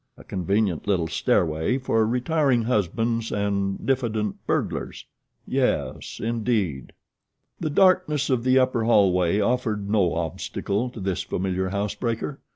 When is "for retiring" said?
1.77-2.63